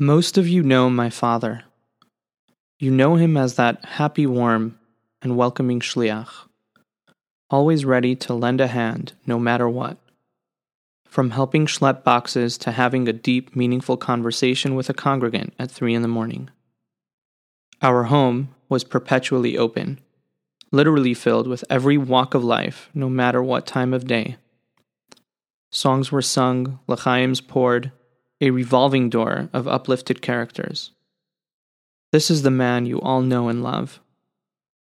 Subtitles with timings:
[0.00, 1.64] Most of you know my father.
[2.78, 4.78] You know him as that happy, warm,
[5.20, 6.28] and welcoming shliach,
[7.50, 9.96] always ready to lend a hand no matter what.
[11.04, 15.94] From helping schlep boxes to having a deep, meaningful conversation with a congregant at three
[15.94, 16.48] in the morning.
[17.82, 19.98] Our home was perpetually open,
[20.70, 24.36] literally filled with every walk of life, no matter what time of day.
[25.72, 27.90] Songs were sung, l'chaims poured,
[28.40, 30.92] a revolving door of uplifted characters.
[32.12, 34.00] This is the man you all know and love.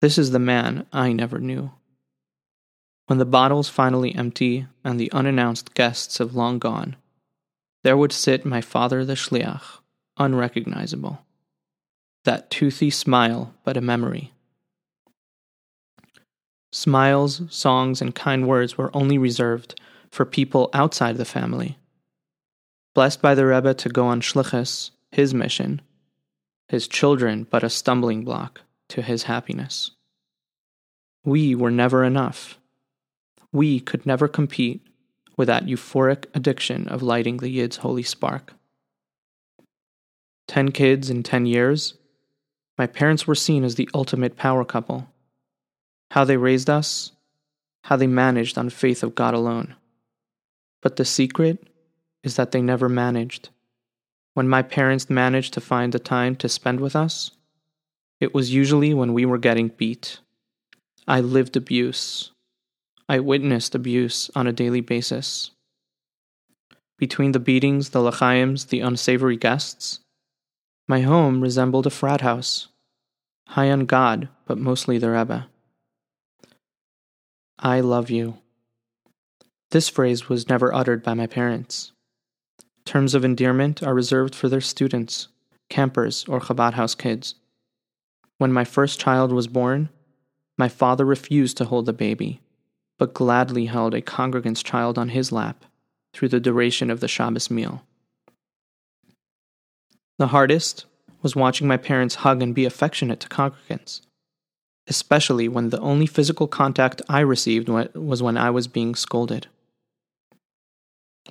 [0.00, 1.70] This is the man I never knew.
[3.06, 6.96] When the bottles finally empty and the unannounced guests have long gone,
[7.84, 9.62] there would sit my father the shliach,
[10.16, 11.20] unrecognizable.
[12.24, 14.32] That toothy smile, but a memory.
[16.70, 19.78] Smiles, songs, and kind words were only reserved
[20.10, 21.76] for people outside the family
[22.94, 25.80] blessed by the Rebbe to go on shlichus, his mission,
[26.68, 29.92] his children but a stumbling block to his happiness.
[31.24, 32.58] We were never enough.
[33.52, 34.80] We could never compete
[35.36, 38.54] with that euphoric addiction of lighting the Yid's holy spark.
[40.48, 41.94] Ten kids in ten years,
[42.76, 45.08] my parents were seen as the ultimate power couple.
[46.10, 47.12] How they raised us,
[47.84, 49.76] how they managed on faith of God alone.
[50.82, 51.66] But the secret
[52.22, 53.48] is that they never managed.
[54.34, 57.32] When my parents managed to find the time to spend with us,
[58.20, 60.20] it was usually when we were getting beat.
[61.06, 62.30] I lived abuse.
[63.08, 65.50] I witnessed abuse on a daily basis.
[66.98, 70.00] Between the beatings, the lachaims, the unsavory guests,
[70.86, 72.68] my home resembled a frat house,
[73.48, 75.48] high on God, but mostly the Rebbe.
[77.58, 78.38] I love you.
[79.70, 81.92] This phrase was never uttered by my parents.
[82.84, 85.28] Terms of endearment are reserved for their students,
[85.70, 87.36] campers, or Chabad house kids.
[88.38, 89.88] When my first child was born,
[90.58, 92.40] my father refused to hold the baby,
[92.98, 95.64] but gladly held a congregant's child on his lap
[96.12, 97.82] through the duration of the Shabbos meal.
[100.18, 100.84] The hardest
[101.22, 104.02] was watching my parents hug and be affectionate to congregants,
[104.88, 109.46] especially when the only physical contact I received was when I was being scolded.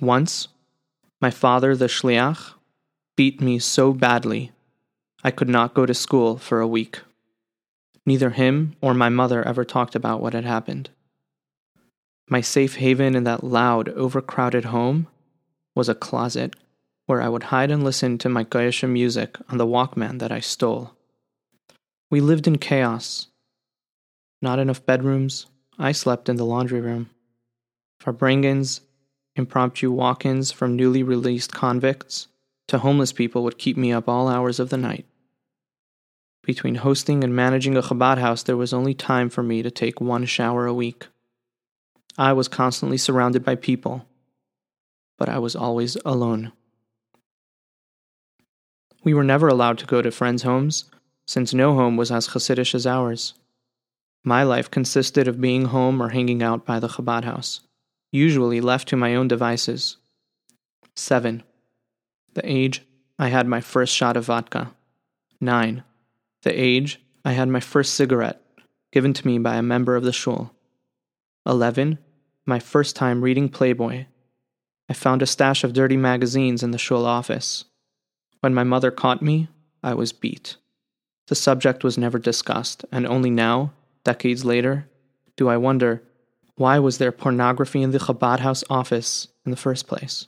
[0.00, 0.48] Once,
[1.22, 2.54] my father, the shliach,
[3.16, 4.50] beat me so badly
[5.24, 7.00] I could not go to school for a week.
[8.04, 10.90] Neither him or my mother ever talked about what had happened.
[12.28, 15.06] My safe haven in that loud, overcrowded home
[15.76, 16.56] was a closet
[17.06, 20.40] where I would hide and listen to my Goyish music on the Walkman that I
[20.40, 20.96] stole.
[22.10, 23.28] We lived in chaos.
[24.40, 25.46] Not enough bedrooms.
[25.78, 27.10] I slept in the laundry room.
[28.02, 28.80] Farbrengens
[29.34, 32.28] Impromptu walk ins from newly released convicts
[32.68, 35.06] to homeless people would keep me up all hours of the night.
[36.42, 40.00] Between hosting and managing a Chabad house, there was only time for me to take
[40.00, 41.06] one shower a week.
[42.18, 44.06] I was constantly surrounded by people,
[45.18, 46.52] but I was always alone.
[49.02, 50.84] We were never allowed to go to friends' homes,
[51.26, 53.34] since no home was as Hasidish as ours.
[54.24, 57.60] My life consisted of being home or hanging out by the Chabad house
[58.12, 59.96] usually left to my own devices.
[60.94, 61.42] 7.
[62.34, 62.82] The age
[63.18, 64.72] I had my first shot of vodka.
[65.40, 65.82] 9.
[66.42, 68.42] The age I had my first cigarette,
[68.92, 70.52] given to me by a member of the shul.
[71.46, 71.98] 11.
[72.44, 74.06] My first time reading Playboy.
[74.88, 77.64] I found a stash of dirty magazines in the shul office.
[78.40, 79.48] When my mother caught me,
[79.82, 80.56] I was beat.
[81.28, 83.72] The subject was never discussed, and only now,
[84.04, 84.88] decades later,
[85.36, 86.02] do I wonder
[86.56, 90.26] why was there pornography in the Chabad house office in the first place?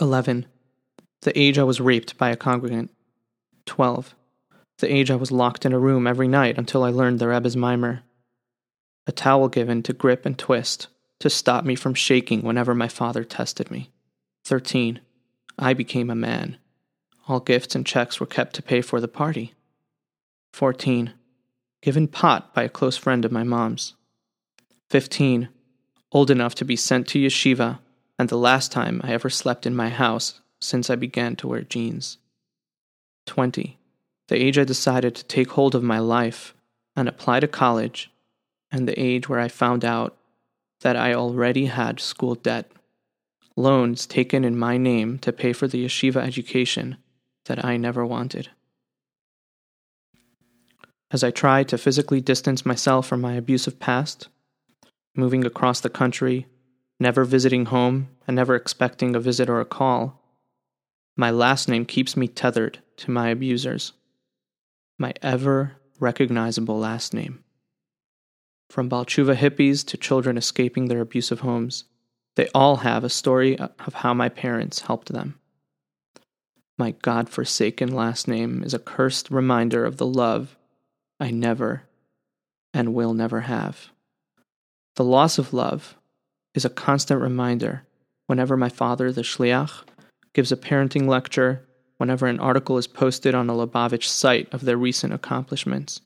[0.00, 0.46] 11.
[1.22, 2.90] The age I was raped by a congregant.
[3.66, 4.14] 12.
[4.78, 7.56] The age I was locked in a room every night until I learned the Rebbe's
[7.56, 8.00] maamar.
[9.06, 10.88] A towel given to grip and twist
[11.20, 13.90] to stop me from shaking whenever my father tested me.
[14.44, 15.00] 13.
[15.58, 16.56] I became a man.
[17.28, 19.54] All gifts and checks were kept to pay for the party.
[20.54, 21.12] 14.
[21.82, 23.94] Given pot by a close friend of my mom's.
[24.90, 25.48] 15,
[26.10, 27.78] old enough to be sent to yeshiva,
[28.18, 31.62] and the last time I ever slept in my house since I began to wear
[31.62, 32.18] jeans.
[33.26, 33.78] 20,
[34.26, 36.54] the age I decided to take hold of my life
[36.96, 38.10] and apply to college,
[38.72, 40.16] and the age where I found out
[40.80, 42.68] that I already had school debt,
[43.56, 46.96] loans taken in my name to pay for the yeshiva education
[47.44, 48.48] that I never wanted.
[51.12, 54.28] As I tried to physically distance myself from my abusive past,
[55.14, 56.46] moving across the country,
[56.98, 60.22] never visiting home, and never expecting a visit or a call,
[61.16, 63.92] My last name keeps me tethered to my abusers.
[64.98, 67.44] My ever recognizable last name.
[68.70, 71.84] From Baal Teshuva hippies to children escaping their abusive homes,
[72.36, 75.38] they all have a story of how my parents helped them.
[76.78, 80.56] My God forsaken last name is a cursed reminder of the love
[81.18, 81.82] I never
[82.72, 83.90] and will never have.
[85.00, 85.96] The loss of love
[86.52, 87.86] is a constant reminder
[88.26, 89.84] whenever my father, the Shliach,
[90.34, 91.66] gives a parenting lecture,
[91.96, 96.02] whenever an article is posted on a Lubavitch site of their recent accomplishments,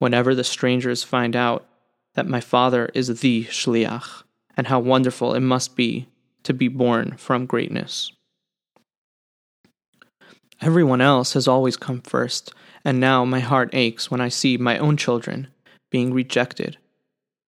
[0.00, 1.66] whenever the strangers find out
[2.12, 4.24] that my father is the Shliach,
[4.54, 6.06] and how wonderful it must be
[6.42, 8.12] to be born from greatness.
[10.60, 12.52] Everyone else has always come first,
[12.84, 15.48] and now my heart aches when I see my own children
[15.90, 16.76] being rejected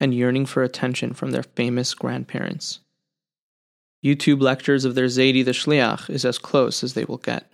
[0.00, 2.81] and yearning for attention from their famous grandparents.
[4.05, 7.50] YouTube lectures of their Zaidi the Shliach is as close as they will get.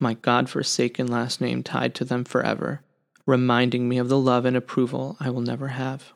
[0.00, 2.82] My God forsaken last name tied to them forever,
[3.26, 6.12] reminding me of the love and approval I will never have.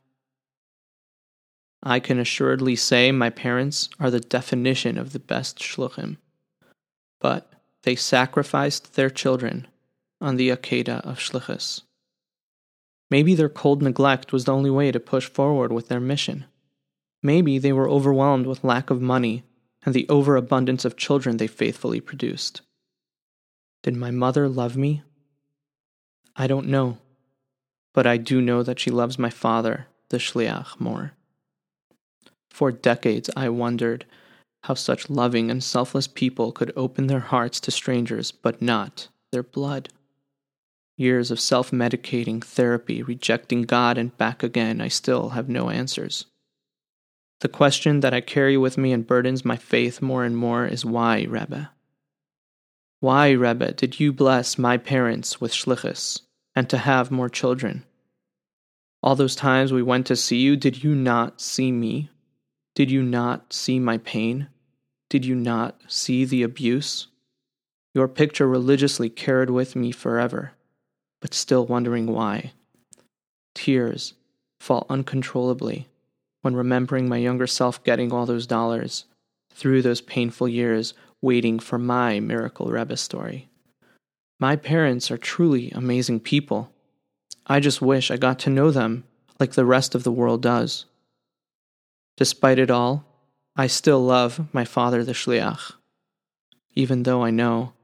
[1.82, 6.16] I can assuredly say my parents are the definition of the best shluchim.
[7.20, 9.66] But they sacrificed their children
[10.20, 11.82] on the Akedah of Shlichus.
[13.12, 16.46] Maybe their cold neglect was the only way to push forward with their mission.
[17.22, 19.44] Maybe they were overwhelmed with lack of money
[19.84, 22.62] and the overabundance of children they faithfully produced.
[23.82, 25.02] Did my mother love me?
[26.36, 26.96] I don't know,
[27.92, 31.12] but I do know that she loves my father, the Shliach, more.
[32.48, 34.06] For decades I wondered
[34.62, 39.42] how such loving and selfless people could open their hearts to strangers, but not their
[39.42, 39.90] blood.
[40.96, 46.26] Years of self medicating, therapy, rejecting God, and back again, I still have no answers.
[47.40, 50.84] The question that I carry with me and burdens my faith more and more is
[50.84, 51.70] why, Rebbe?
[53.00, 56.20] Why, Rebbe, did you bless my parents with shlichus
[56.54, 57.84] and to have more children?
[59.02, 62.10] All those times we went to see you, did you not see me?
[62.76, 64.46] Did you not see my pain?
[65.10, 67.08] Did you not see the abuse?
[67.92, 70.52] Your picture religiously carried with me forever,
[71.22, 72.52] but still wondering why.
[73.54, 74.12] Tears
[74.60, 75.88] fall uncontrollably
[76.42, 79.06] when remembering my younger self getting all those dollars
[79.54, 80.92] through those painful years
[81.22, 83.48] waiting for my miracle Rebbe story.
[84.40, 86.72] My parents are truly amazing people.
[87.46, 89.04] I just wish I got to know them
[89.38, 90.86] like the rest of the world does.
[92.16, 93.04] Despite it all,
[93.54, 95.74] I still love my father, the Shliach,
[96.74, 97.74] even though I know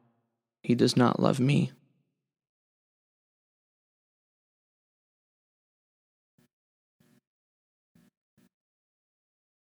[0.62, 1.72] he does not love me.